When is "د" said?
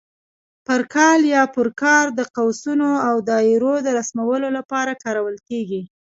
2.19-2.21, 3.85-3.87